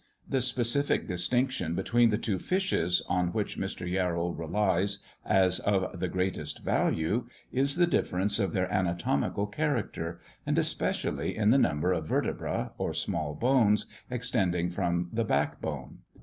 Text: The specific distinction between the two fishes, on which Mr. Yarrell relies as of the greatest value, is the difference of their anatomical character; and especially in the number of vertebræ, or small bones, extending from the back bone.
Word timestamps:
The 0.27 0.41
specific 0.41 1.07
distinction 1.07 1.75
between 1.75 2.09
the 2.09 2.17
two 2.17 2.39
fishes, 2.39 3.03
on 3.07 3.27
which 3.33 3.59
Mr. 3.59 3.87
Yarrell 3.87 4.33
relies 4.35 5.05
as 5.23 5.59
of 5.59 5.99
the 5.99 6.07
greatest 6.07 6.63
value, 6.63 7.27
is 7.51 7.75
the 7.75 7.85
difference 7.85 8.39
of 8.39 8.51
their 8.51 8.65
anatomical 8.73 9.45
character; 9.45 10.19
and 10.43 10.57
especially 10.57 11.37
in 11.37 11.51
the 11.51 11.59
number 11.59 11.93
of 11.93 12.07
vertebræ, 12.07 12.71
or 12.79 12.95
small 12.95 13.35
bones, 13.35 13.85
extending 14.09 14.71
from 14.71 15.07
the 15.13 15.23
back 15.23 15.61
bone. 15.61 15.99